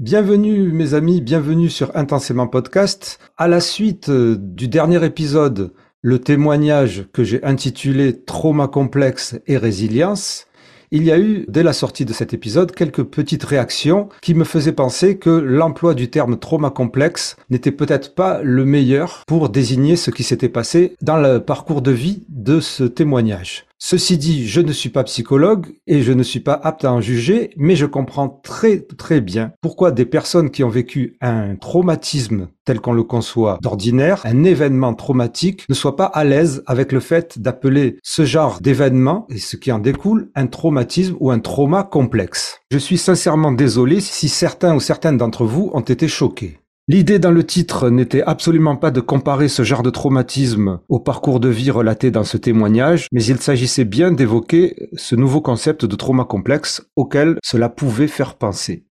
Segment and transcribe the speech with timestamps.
[0.00, 3.20] Bienvenue mes amis, bienvenue sur Intensément Podcast.
[3.36, 9.56] À la suite euh, du dernier épisode, le témoignage que j'ai intitulé Trauma complexe et
[9.56, 10.48] résilience,
[10.90, 14.42] il y a eu, dès la sortie de cet épisode, quelques petites réactions qui me
[14.42, 19.94] faisaient penser que l'emploi du terme trauma complexe n'était peut-être pas le meilleur pour désigner
[19.94, 23.66] ce qui s'était passé dans le parcours de vie de ce témoignage.
[23.86, 27.02] Ceci dit, je ne suis pas psychologue et je ne suis pas apte à en
[27.02, 32.48] juger, mais je comprends très très bien pourquoi des personnes qui ont vécu un traumatisme
[32.64, 37.00] tel qu'on le conçoit d'ordinaire, un événement traumatique, ne soient pas à l'aise avec le
[37.00, 41.82] fait d'appeler ce genre d'événement et ce qui en découle un traumatisme ou un trauma
[41.82, 42.60] complexe.
[42.70, 46.58] Je suis sincèrement désolé si certains ou certaines d'entre vous ont été choqués.
[46.86, 51.40] L'idée dans le titre n'était absolument pas de comparer ce genre de traumatisme au parcours
[51.40, 55.96] de vie relaté dans ce témoignage, mais il s'agissait bien d'évoquer ce nouveau concept de
[55.96, 58.84] trauma complexe auquel cela pouvait faire penser.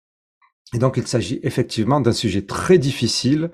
[0.74, 3.52] Et donc il s'agit effectivement d'un sujet très difficile,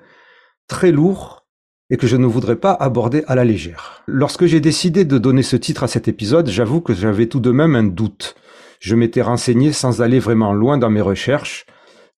[0.68, 1.44] très lourd,
[1.90, 4.02] et que je ne voudrais pas aborder à la légère.
[4.06, 7.50] Lorsque j'ai décidé de donner ce titre à cet épisode, j'avoue que j'avais tout de
[7.50, 8.36] même un doute.
[8.78, 11.66] Je m'étais renseigné sans aller vraiment loin dans mes recherches,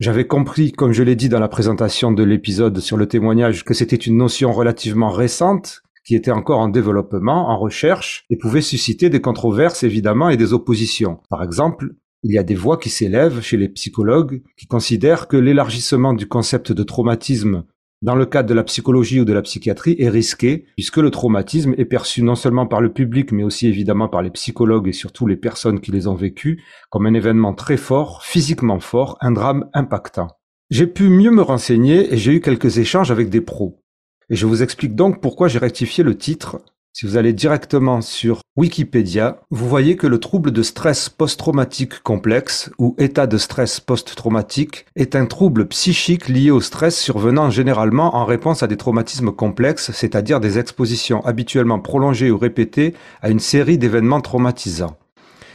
[0.03, 3.73] j'avais compris, comme je l'ai dit dans la présentation de l'épisode sur le témoignage, que
[3.73, 9.11] c'était une notion relativement récente, qui était encore en développement, en recherche, et pouvait susciter
[9.11, 11.21] des controverses évidemment et des oppositions.
[11.31, 15.37] Par exemple, il y a des voix qui s'élèvent chez les psychologues qui considèrent que
[15.37, 17.63] l'élargissement du concept de traumatisme
[18.03, 21.75] dans le cadre de la psychologie ou de la psychiatrie est risqué, puisque le traumatisme
[21.79, 25.27] est perçu non seulement par le public, mais aussi évidemment par les psychologues et surtout
[25.27, 29.69] les personnes qui les ont vécus, comme un événement très fort, physiquement fort, un drame
[29.73, 30.29] impactant.
[30.71, 33.83] J'ai pu mieux me renseigner et j'ai eu quelques échanges avec des pros.
[34.31, 36.59] Et je vous explique donc pourquoi j'ai rectifié le titre
[36.93, 42.71] si vous allez directement sur Wikipédia, vous voyez que le trouble de stress post-traumatique complexe
[42.79, 48.27] ou état de stress post-traumatique est un trouble psychique lié au stress survenant généralement en
[48.27, 52.93] réponse à des traumatismes complexes, c'est-à-dire des expositions habituellement prolongées ou répétées
[53.23, 54.99] à une série d'événements traumatisants.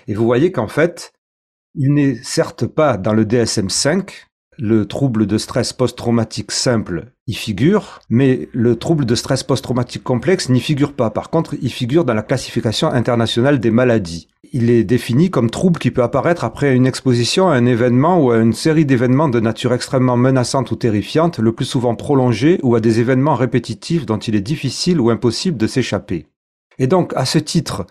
[0.08, 1.14] Et vous voyez qu'en fait,
[1.75, 4.27] il n'est certes pas dans le DSM-5,
[4.57, 10.50] le trouble de stress post-traumatique simple y figure, mais le trouble de stress post-traumatique complexe
[10.50, 11.09] n'y figure pas.
[11.09, 14.28] Par contre, il figure dans la classification internationale des maladies.
[14.53, 18.31] Il est défini comme trouble qui peut apparaître après une exposition à un événement ou
[18.31, 22.75] à une série d'événements de nature extrêmement menaçante ou terrifiante, le plus souvent prolongée ou
[22.75, 26.28] à des événements répétitifs dont il est difficile ou impossible de s'échapper.
[26.79, 27.85] Et donc, à ce titre,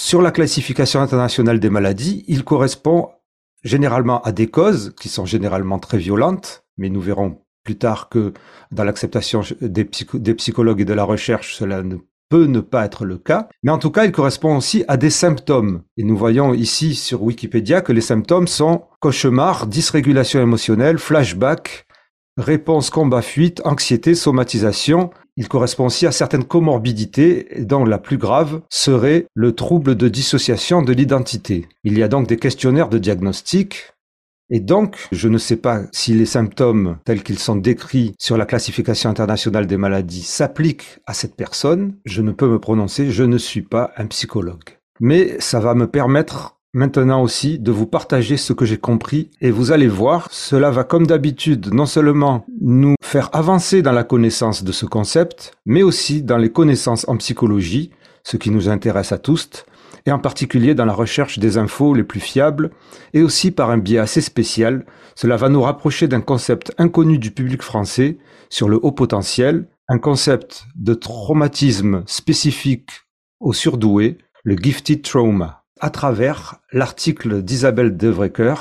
[0.00, 3.10] sur la classification internationale des maladies, il correspond
[3.62, 8.32] généralement à des causes qui sont généralement très violentes, mais nous verrons plus tard que
[8.70, 11.96] dans l'acceptation des, psychologues et de la recherche, cela ne
[12.28, 13.48] peut ne pas être le cas.
[13.62, 15.82] Mais en tout cas, il correspond aussi à des symptômes.
[15.96, 21.86] Et nous voyons ici sur Wikipédia que les symptômes sont cauchemar, dysrégulation émotionnelle, flashback,
[22.38, 29.26] réponse combat-fuite, anxiété, somatisation, il correspond aussi à certaines comorbidités dont la plus grave serait
[29.34, 31.68] le trouble de dissociation de l'identité.
[31.84, 33.92] Il y a donc des questionnaires de diagnostic
[34.54, 38.44] et donc, je ne sais pas si les symptômes tels qu'ils sont décrits sur la
[38.44, 41.96] classification internationale des maladies s'appliquent à cette personne.
[42.04, 44.78] Je ne peux me prononcer, je ne suis pas un psychologue.
[45.00, 49.50] Mais ça va me permettre maintenant aussi de vous partager ce que j'ai compris et
[49.50, 54.64] vous allez voir, cela va comme d'habitude non seulement nous faire avancer dans la connaissance
[54.64, 57.90] de ce concept, mais aussi dans les connaissances en psychologie,
[58.24, 59.50] ce qui nous intéresse à tous,
[60.06, 62.70] et en particulier dans la recherche des infos les plus fiables,
[63.12, 67.30] et aussi par un biais assez spécial, cela va nous rapprocher d'un concept inconnu du
[67.30, 68.16] public français
[68.48, 72.90] sur le haut potentiel, un concept de traumatisme spécifique
[73.40, 78.54] aux surdoués, le gifted trauma à travers l'article d'Isabelle Devrecker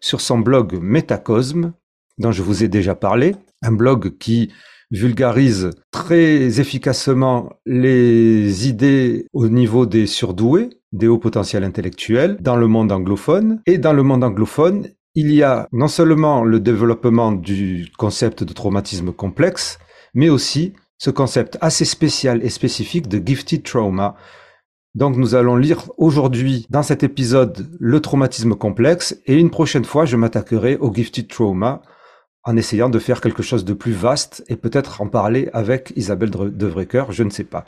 [0.00, 1.72] sur son blog Métacosme,
[2.18, 4.52] dont je vous ai déjà parlé, un blog qui
[4.92, 12.68] vulgarise très efficacement les idées au niveau des surdoués, des hauts potentiels intellectuels dans le
[12.68, 13.60] monde anglophone.
[13.66, 18.52] Et dans le monde anglophone, il y a non seulement le développement du concept de
[18.52, 19.80] traumatisme complexe,
[20.14, 24.14] mais aussi ce concept assez spécial et spécifique de gifted trauma,
[24.94, 30.04] donc nous allons lire aujourd'hui dans cet épisode le traumatisme complexe et une prochaine fois
[30.04, 31.82] je m'attaquerai au gifted trauma
[32.44, 36.30] en essayant de faire quelque chose de plus vaste et peut-être en parler avec Isabelle
[36.30, 37.64] Devrecker, je ne sais pas.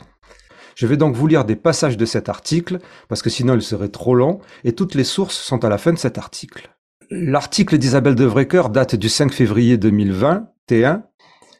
[0.75, 3.89] Je vais donc vous lire des passages de cet article parce que sinon il serait
[3.89, 6.75] trop long et toutes les sources sont à la fin de cet article.
[7.11, 11.03] L'article d'Isabelle Devrecker date du 5 février 2020, T1,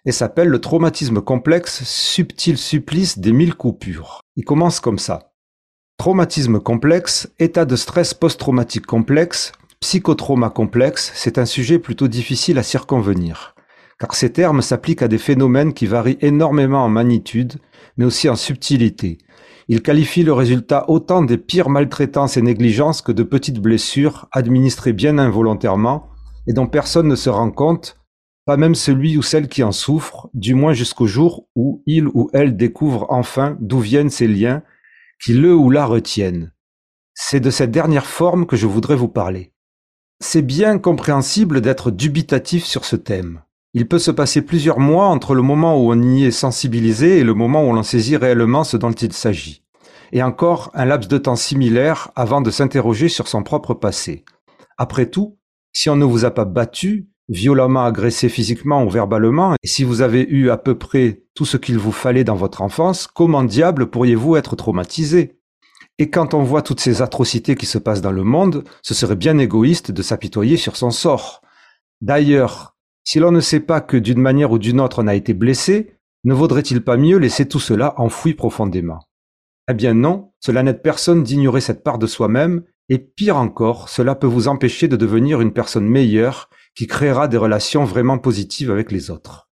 [0.05, 4.21] et s'appelle Le traumatisme complexe, subtil supplice des mille coupures.
[4.35, 5.32] Il commence comme ça.
[5.97, 12.63] Traumatisme complexe, état de stress post-traumatique complexe, psychotrauma complexe, c'est un sujet plutôt difficile à
[12.63, 13.55] circonvenir,
[13.99, 17.53] car ces termes s'appliquent à des phénomènes qui varient énormément en magnitude,
[17.95, 19.17] mais aussi en subtilité.
[19.69, 24.93] Ils qualifient le résultat autant des pires maltraitances et négligences que de petites blessures administrées
[24.93, 26.09] bien involontairement
[26.47, 27.97] et dont personne ne se rend compte,
[28.45, 32.29] pas même celui ou celle qui en souffre, du moins jusqu'au jour où il ou
[32.33, 34.63] elle découvre enfin d'où viennent ces liens
[35.23, 36.51] qui le ou la retiennent.
[37.13, 39.53] C'est de cette dernière forme que je voudrais vous parler.
[40.19, 43.41] C'est bien compréhensible d'être dubitatif sur ce thème.
[43.73, 47.23] Il peut se passer plusieurs mois entre le moment où on y est sensibilisé et
[47.23, 49.63] le moment où l'on saisit réellement ce dont il s'agit.
[50.11, 54.25] Et encore un laps de temps similaire avant de s'interroger sur son propre passé.
[54.77, 55.37] Après tout,
[55.71, 60.01] si on ne vous a pas battu, violemment agressé physiquement ou verbalement, et si vous
[60.01, 63.87] avez eu à peu près tout ce qu'il vous fallait dans votre enfance, comment diable
[63.87, 65.39] pourriez-vous être traumatisé?
[65.99, 69.15] Et quand on voit toutes ces atrocités qui se passent dans le monde, ce serait
[69.15, 71.41] bien égoïste de s'apitoyer sur son sort.
[72.01, 75.33] D'ailleurs, si l'on ne sait pas que d'une manière ou d'une autre on a été
[75.33, 78.99] blessé, ne vaudrait-il pas mieux laisser tout cela enfoui profondément?
[79.69, 84.15] Eh bien non, cela n'aide personne d'ignorer cette part de soi-même, et pire encore, cela
[84.15, 88.91] peut vous empêcher de devenir une personne meilleure qui créera des relations vraiment positives avec
[88.91, 89.49] les autres.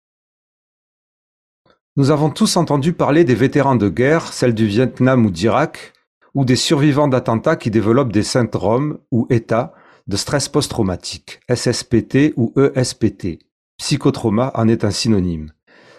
[1.95, 5.93] Nous avons tous entendu parler des vétérans de guerre, celles du Vietnam ou d'Irak,
[6.33, 9.73] ou des survivants d'attentats qui développent des syndromes ou états
[10.07, 13.39] de stress post-traumatique, SSPT ou ESPT.
[13.77, 15.51] Psychotrauma en est un synonyme.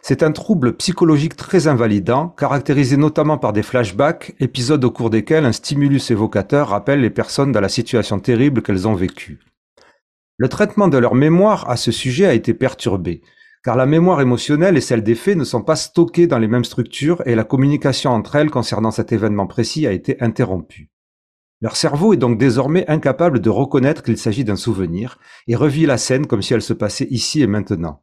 [0.03, 5.45] C'est un trouble psychologique très invalidant, caractérisé notamment par des flashbacks, épisodes au cours desquels
[5.45, 9.41] un stimulus évocateur rappelle les personnes dans la situation terrible qu'elles ont vécue.
[10.41, 13.21] Le traitement de leur mémoire à ce sujet a été perturbé
[13.63, 16.65] car la mémoire émotionnelle et celle des faits ne sont pas stockées dans les mêmes
[16.65, 20.89] structures et la communication entre elles concernant cet événement précis a été interrompue.
[21.61, 25.99] Leur cerveau est donc désormais incapable de reconnaître qu'il s'agit d'un souvenir et revit la
[25.99, 28.03] scène comme si elle se passait ici et maintenant.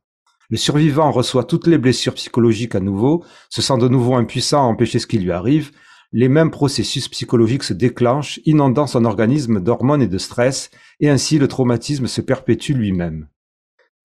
[0.51, 4.67] Le survivant reçoit toutes les blessures psychologiques à nouveau, se sent de nouveau impuissant à
[4.67, 5.71] empêcher ce qui lui arrive,
[6.11, 10.69] les mêmes processus psychologiques se déclenchent, inondant son organisme d'hormones et de stress,
[10.99, 13.27] et ainsi le traumatisme se perpétue lui-même.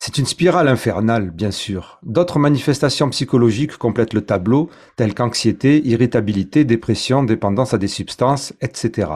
[0.05, 2.01] C'est une spirale infernale, bien sûr.
[2.03, 9.13] D'autres manifestations psychologiques complètent le tableau, telles qu'anxiété, irritabilité, dépression, dépendance à des substances, etc.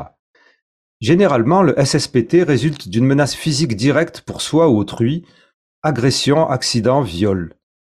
[1.00, 5.26] Généralement, le SSPT résulte d'une menace physique directe pour soi ou autrui,
[5.82, 7.56] agression, accident, viol.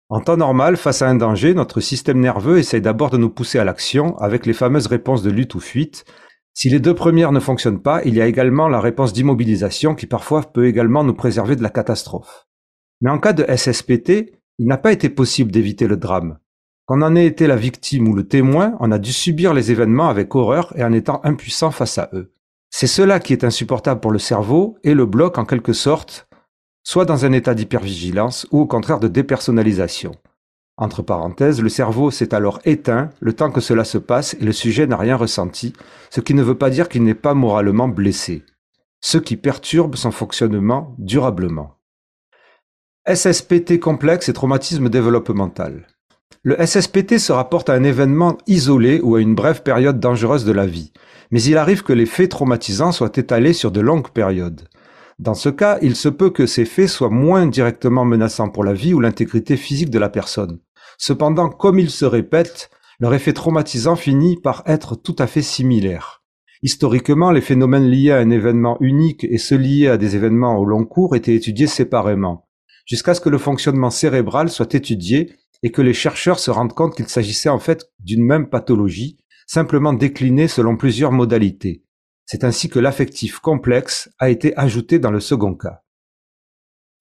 [0.09, 3.59] En temps normal, face à un danger, notre système nerveux essaye d'abord de nous pousser
[3.59, 6.06] à l'action avec les fameuses réponses de lutte ou fuite.
[6.54, 10.06] Si les deux premières ne fonctionnent pas, il y a également la réponse d'immobilisation qui
[10.06, 12.48] parfois peut également nous préserver de la catastrophe.
[13.01, 16.39] Mais en cas de SSPT, il n'a pas été possible d'éviter le drame.
[16.86, 20.07] Qu'on en ait été la victime ou le témoin, on a dû subir les événements
[20.07, 22.31] avec horreur et en étant impuissant face à eux.
[22.69, 26.27] C'est cela qui est insupportable pour le cerveau et le bloque en quelque sorte,
[26.88, 30.16] soit dans un état d'hypervigilance ou au contraire de dépersonnalisation.
[30.78, 34.54] Entre parenthèses, le cerveau s'est alors éteint le temps que cela se passe et le
[34.54, 35.74] sujet n'a rien ressenti,
[36.10, 38.45] ce qui ne veut pas dire qu'il n'est pas moralement blessé.
[39.01, 41.75] Ce qui perturbe son fonctionnement durablement.
[43.06, 45.88] SSPT complexe et traumatisme développemental.
[46.44, 50.54] Le SSPT se rapporte à un événement isolé ou à une brève période dangereuse de
[50.54, 50.94] la vie,
[51.31, 54.69] mais il arrive que les faits traumatisants soient étalés sur de longues périodes.
[55.19, 58.74] Dans ce cas, il se peut que ces faits soient moins directement menaçants pour la
[58.74, 60.59] vie ou l'intégrité physique de la personne.
[60.97, 62.69] Cependant, comme ils se répètent,
[63.00, 66.24] leur effet traumatisant finit par être tout à fait similaire.
[66.64, 70.66] Historiquement, les phénomènes liés à un événement unique et ceux liés à des événements au
[70.66, 72.47] long cours étaient étudiés séparément
[72.88, 76.95] jusqu'à ce que le fonctionnement cérébral soit étudié et que les chercheurs se rendent compte
[76.95, 81.83] qu'il s'agissait en fait d'une même pathologie, simplement déclinée selon plusieurs modalités.
[82.30, 85.81] C'est ainsi que l'affectif complexe a été ajouté dans le second cas.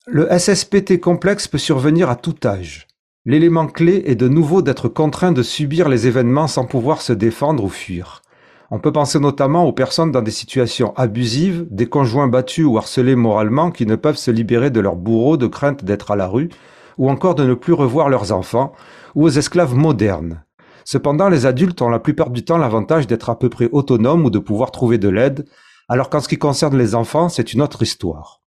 [0.06, 2.86] Le SSPT complexe peut survenir à tout âge.
[3.24, 7.64] L'élément clé est de nouveau d'être contraint de subir les événements sans pouvoir se défendre
[7.64, 8.22] ou fuir.
[8.70, 13.16] On peut penser notamment aux personnes dans des situations abusives, des conjoints battus ou harcelés
[13.16, 16.50] moralement qui ne peuvent se libérer de leur bourreau de crainte d'être à la rue,
[16.98, 18.72] ou encore de ne plus revoir leurs enfants,
[19.16, 20.45] ou aux esclaves modernes.
[20.86, 24.30] Cependant, les adultes ont la plupart du temps l'avantage d'être à peu près autonomes ou
[24.30, 25.44] de pouvoir trouver de l'aide,
[25.88, 28.40] alors qu'en ce qui concerne les enfants, c'est une autre histoire.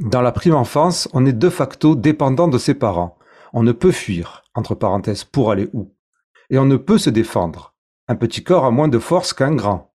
[0.00, 3.16] Dans la prime enfance, on est de facto dépendant de ses parents.
[3.54, 5.94] On ne peut fuir, entre parenthèses, pour aller où.
[6.50, 7.74] Et on ne peut se défendre.
[8.06, 9.94] Un petit corps a moins de force qu'un grand.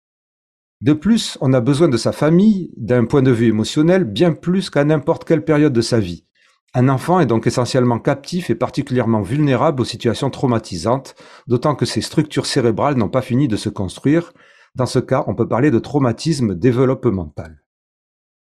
[0.82, 4.70] De plus, on a besoin de sa famille, d'un point de vue émotionnel, bien plus
[4.70, 6.26] qu'à n'importe quelle période de sa vie.
[6.74, 11.15] Un enfant est donc essentiellement captif et particulièrement vulnérable aux situations traumatisantes,
[11.47, 14.33] d'autant que ses structures cérébrales n'ont pas fini de se construire.
[14.75, 17.63] Dans ce cas, on peut parler de traumatisme développemental.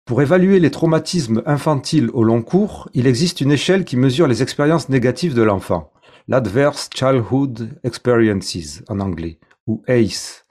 [0.06, 4.44] Pour évaluer les traumatismes infantiles au long cours, il existe une échelle qui mesure les
[4.44, 5.94] expériences négatives de l'enfant,
[6.28, 10.44] l'Adverse Childhood Experiences en anglais, ou ACE.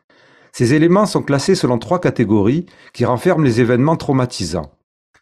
[0.52, 4.72] Ces éléments sont classés selon trois catégories qui renferment les événements traumatisants.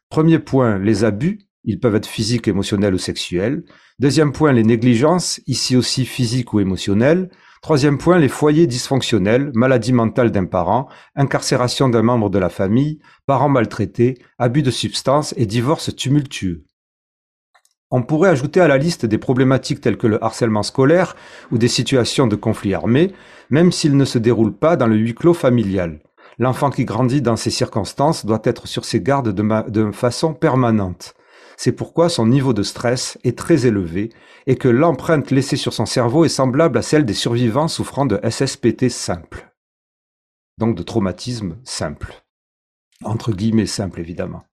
[0.08, 3.62] Premier point, les abus, ils peuvent être physiques, émotionnels ou sexuels.
[3.98, 7.28] Deuxième point, les négligences, ici aussi physiques ou émotionnelles.
[7.60, 13.00] Troisième point, les foyers dysfonctionnels, maladie mentale d'un parent, incarcération d'un membre de la famille,
[13.26, 16.64] parents maltraités, abus de substances et divorce tumultueux.
[17.90, 21.16] On pourrait ajouter à la liste des problématiques telles que le harcèlement scolaire
[21.52, 23.12] ou des situations de conflit armé,
[23.50, 26.00] même s'ils ne se déroulent pas dans le huis clos familial.
[26.38, 31.14] L'enfant qui grandit dans ces circonstances doit être sur ses gardes de, de façon permanente.
[31.60, 34.10] C'est pourquoi son niveau de stress est très élevé
[34.46, 38.20] et que l'empreinte laissée sur son cerveau est semblable à celle des survivants souffrant de
[38.22, 39.52] SSPT simple.
[40.58, 42.22] Donc de traumatisme simple.
[43.02, 44.44] Entre guillemets simple évidemment.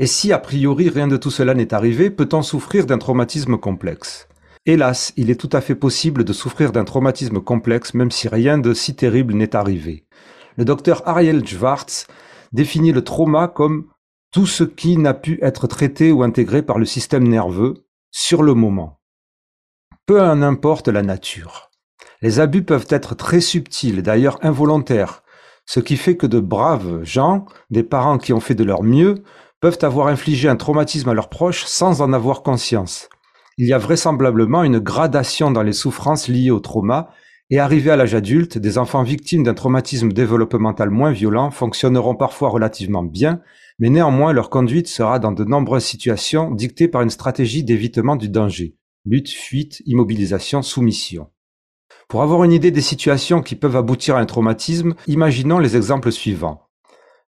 [0.00, 4.26] Et si a priori rien de tout cela n'est arrivé, peut-on souffrir d'un traumatisme complexe?
[4.66, 8.58] Hélas, il est tout à fait possible de souffrir d'un traumatisme complexe même si rien
[8.58, 10.06] de si terrible n'est arrivé.
[10.56, 12.08] Le docteur Ariel Schwartz
[12.52, 13.86] définit le trauma comme
[14.32, 18.54] tout ce qui n'a pu être traité ou intégré par le système nerveux sur le
[18.54, 19.00] moment.
[20.06, 21.70] Peu en importe la nature.
[22.22, 25.22] Les abus peuvent être très subtils, d'ailleurs involontaires,
[25.66, 29.22] ce qui fait que de braves gens, des parents qui ont fait de leur mieux,
[29.60, 33.08] peuvent avoir infligé un traumatisme à leurs proches sans en avoir conscience.
[33.58, 37.10] Il y a vraisemblablement une gradation dans les souffrances liées au trauma,
[37.50, 42.48] et arrivés à l'âge adulte, des enfants victimes d'un traumatisme développemental moins violent fonctionneront parfois
[42.48, 43.40] relativement bien,
[43.80, 48.28] mais néanmoins leur conduite sera dans de nombreuses situations dictée par une stratégie d'évitement du
[48.28, 48.76] danger.
[49.06, 51.30] Lutte, fuite, immobilisation, soumission.
[52.06, 56.12] Pour avoir une idée des situations qui peuvent aboutir à un traumatisme, imaginons les exemples
[56.12, 56.68] suivants.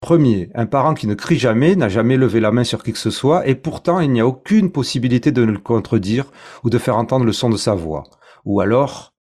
[0.00, 2.98] Premier, un parent qui ne crie jamais, n'a jamais levé la main sur qui que
[2.98, 6.30] ce soit, et pourtant il n'y a aucune possibilité de le contredire
[6.62, 8.02] ou de faire entendre le son de sa voix.
[8.44, 9.14] Ou alors,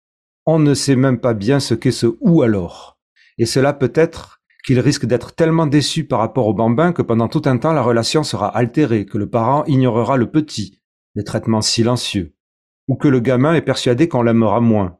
[0.45, 2.97] on ne sait même pas bien ce qu'est ce ou alors.
[3.37, 4.32] Et cela peut être
[4.65, 7.81] qu'il risque d'être tellement déçu par rapport au bambin que pendant tout un temps la
[7.81, 10.81] relation sera altérée, que le parent ignorera le petit,
[11.15, 12.33] les traitements silencieux,
[12.87, 14.97] ou que le gamin est persuadé qu'on l'aimera moins.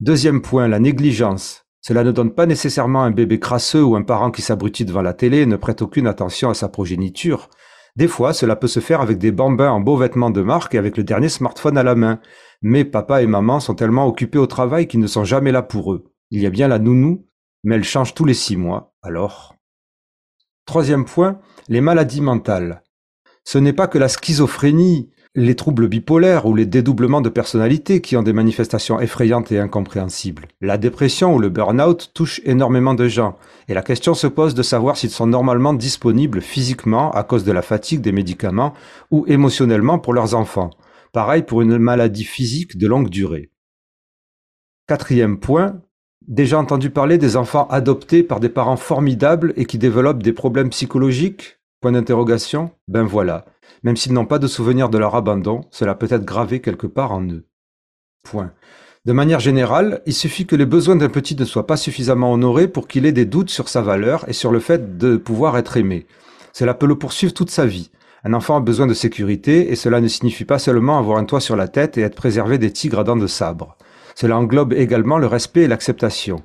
[0.00, 1.64] Deuxième point, la négligence.
[1.80, 5.14] Cela ne donne pas nécessairement un bébé crasseux ou un parent qui s'abrutit devant la
[5.14, 7.48] télé et ne prête aucune attention à sa progéniture.
[7.94, 10.78] Des fois, cela peut se faire avec des bambins en beaux vêtements de marque et
[10.78, 12.18] avec le dernier smartphone à la main.
[12.60, 15.92] Mais papa et maman sont tellement occupés au travail qu'ils ne sont jamais là pour
[15.92, 16.04] eux.
[16.30, 17.25] Il y a bien la nounou
[17.66, 19.56] mais elle change tous les six mois, alors.
[20.66, 22.84] Troisième point, les maladies mentales.
[23.42, 28.16] Ce n'est pas que la schizophrénie, les troubles bipolaires ou les dédoublements de personnalité qui
[28.16, 30.46] ont des manifestations effrayantes et incompréhensibles.
[30.60, 34.62] La dépression ou le burn-out touchent énormément de gens, et la question se pose de
[34.62, 38.74] savoir s'ils sont normalement disponibles physiquement à cause de la fatigue des médicaments
[39.10, 40.70] ou émotionnellement pour leurs enfants.
[41.12, 43.50] Pareil pour une maladie physique de longue durée.
[44.86, 45.82] Quatrième point,
[46.28, 50.70] Déjà entendu parler des enfants adoptés par des parents formidables et qui développent des problèmes
[50.70, 51.58] psychologiques?
[51.80, 53.44] Point d'interrogation Ben voilà.
[53.84, 57.12] Même s'ils n'ont pas de souvenir de leur abandon, cela peut être gravé quelque part
[57.12, 57.44] en eux.
[58.24, 58.50] Point.
[59.04, 62.66] De manière générale, il suffit que les besoins d'un petit ne soient pas suffisamment honorés
[62.66, 65.76] pour qu'il ait des doutes sur sa valeur et sur le fait de pouvoir être
[65.76, 66.08] aimé.
[66.52, 67.92] Cela peut le poursuivre toute sa vie.
[68.24, 71.40] Un enfant a besoin de sécurité et cela ne signifie pas seulement avoir un toit
[71.40, 73.76] sur la tête et être préservé des tigres à dents de sabre.
[74.18, 76.42] Cela englobe également le respect et l'acceptation.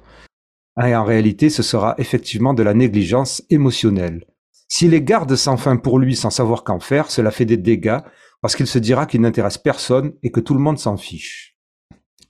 [0.86, 4.26] Et en réalité, ce sera effectivement de la négligence émotionnelle.
[4.68, 8.00] S'il les garde sans fin pour lui sans savoir qu'en faire, cela fait des dégâts
[8.42, 11.56] parce qu'il se dira qu'il n'intéresse personne et que tout le monde s'en fiche.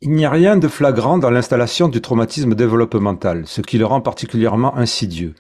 [0.02, 4.02] Il n'y a rien de flagrant dans l'installation du traumatisme développemental, ce qui le rend
[4.02, 5.34] particulièrement insidieux.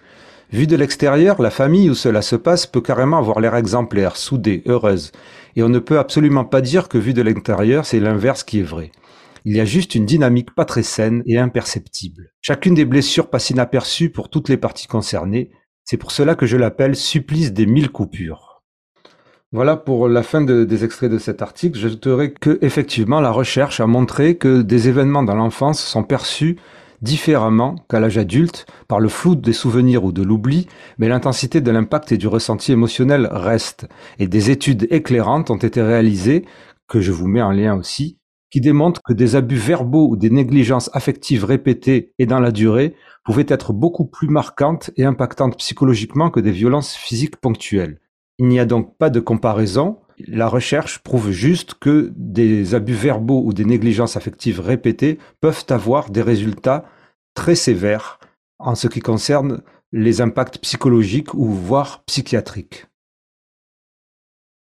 [0.51, 4.63] Vu de l'extérieur, la famille où cela se passe peut carrément avoir l'air exemplaire, soudée,
[4.65, 5.11] heureuse,
[5.55, 8.63] et on ne peut absolument pas dire que vu de l'intérieur, c'est l'inverse qui est
[8.63, 8.91] vrai.
[9.43, 12.31] Il y a juste une dynamique pas très saine et imperceptible.
[12.41, 15.51] Chacune des blessures passe inaperçue pour toutes les parties concernées.
[15.83, 18.61] C'est pour cela que je l'appelle supplice des mille coupures.
[19.51, 21.77] Voilà pour la fin des extraits de cet article.
[21.77, 26.57] J'ajouterai que, effectivement, la recherche a montré que des événements dans l'enfance sont perçus
[27.01, 30.67] différemment qu'à l'âge adulte par le flou des souvenirs ou de l'oubli,
[30.99, 33.87] mais l'intensité de l'impact et du ressenti émotionnel reste.
[34.19, 36.45] Et des études éclairantes ont été réalisées,
[36.87, 38.19] que je vous mets en lien aussi,
[38.51, 42.95] qui démontre que des abus verbaux ou des négligences affectives répétées et dans la durée
[43.23, 47.99] pouvaient être beaucoup plus marquantes et impactantes psychologiquement que des violences physiques ponctuelles.
[48.37, 49.99] Il n'y a donc pas de comparaison.
[50.27, 56.09] La recherche prouve juste que des abus verbaux ou des négligences affectives répétées peuvent avoir
[56.09, 56.85] des résultats
[57.33, 58.19] très sévères
[58.59, 62.85] en ce qui concerne les impacts psychologiques ou voire psychiatriques.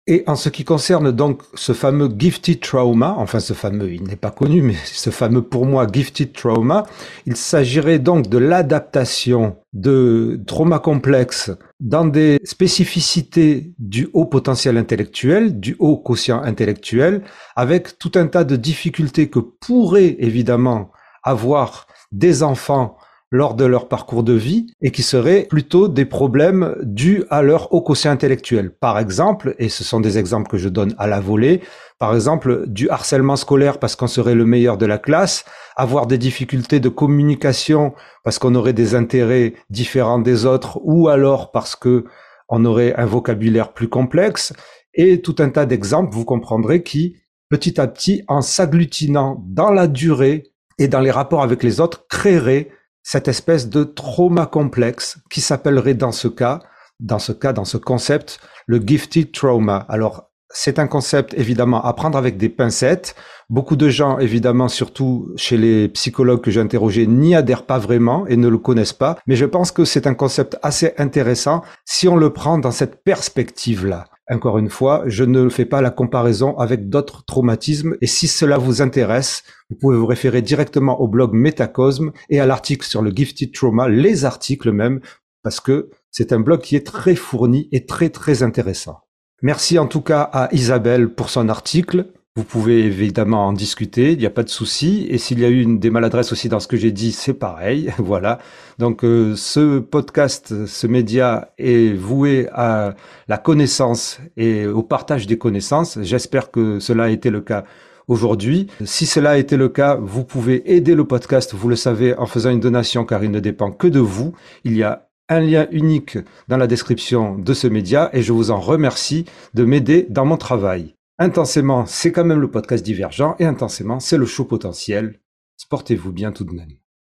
[0.09, 4.17] Et en ce qui concerne donc ce fameux gifted trauma, enfin ce fameux, il n'est
[4.17, 6.87] pas connu, mais ce fameux pour moi gifted trauma,
[7.25, 15.61] il s'agirait donc de l'adaptation de traumas complexes dans des spécificités du haut potentiel intellectuel,
[15.61, 17.23] du haut quotient intellectuel,
[17.55, 20.91] avec tout un tas de difficultés que pourraient évidemment
[21.23, 22.97] avoir des enfants
[23.33, 27.73] lors de leur parcours de vie et qui seraient plutôt des problèmes dus à leur
[27.73, 28.71] haut quotient intellectuel.
[28.71, 31.63] Par exemple, et ce sont des exemples que je donne à la volée,
[31.99, 35.45] par exemple du harcèlement scolaire parce qu'on serait le meilleur de la classe,
[35.77, 41.51] avoir des difficultés de communication parce qu'on aurait des intérêts différents des autres ou alors
[41.51, 42.05] parce que
[42.51, 44.53] on aurait un vocabulaire plus complexe
[44.95, 47.17] et tout un tas d'exemples, vous comprendrez, qui
[47.53, 50.45] petit à petit, en s'agglutinant dans la durée
[50.79, 52.71] et dans les rapports avec les autres, créeraient
[53.03, 56.61] cette espèce de trauma complexe qui s'appellerait dans ce cas,
[57.01, 59.85] dans ce cas, dans ce concept, le gifted trauma.
[59.89, 63.15] Alors, c'est un concept évidemment à prendre avec des pincettes.
[63.49, 68.27] Beaucoup de gens, évidemment, surtout chez les psychologues que j'ai interrogés, n'y adhèrent pas vraiment
[68.27, 69.19] et ne le connaissent pas.
[69.27, 73.03] Mais je pense que c'est un concept assez intéressant si on le prend dans cette
[73.03, 74.05] perspective-là.
[74.33, 78.57] Encore une fois, je ne fais pas la comparaison avec d'autres traumatismes et si cela
[78.57, 83.11] vous intéresse, vous pouvez vous référer directement au blog Metacosm et à l'article sur le
[83.11, 85.01] Gifted Trauma, les articles même,
[85.43, 89.01] parce que c'est un blog qui est très fourni et très très intéressant.
[89.43, 92.07] Merci en tout cas à Isabelle pour son article.
[92.35, 95.07] Vous pouvez évidemment en discuter, il n'y a pas de souci.
[95.11, 97.35] Et s'il y a eu une, des maladresses aussi dans ce que j'ai dit, c'est
[97.35, 97.93] pareil.
[97.99, 98.39] voilà.
[98.79, 102.95] Donc euh, ce podcast, ce média est voué à
[103.29, 105.99] la connaissance et au partage des connaissances.
[106.01, 107.65] J'espère que cela a été le cas
[108.09, 108.69] aujourd'hui.
[108.83, 112.25] Si cela a été le cas, vous pouvez aider le podcast, vous le savez, en
[112.25, 114.33] faisant une donation car il ne dépend que de vous.
[114.65, 116.17] Il y a un lien unique
[116.49, 120.39] dans la description de ce média et je vous en remercie de m'aider dans mon
[120.39, 120.95] travail.
[121.23, 125.21] Intensément, c'est quand même le podcast divergent et intensément, c'est le show potentiel.
[125.57, 126.82] Sportez-vous bien tout de même.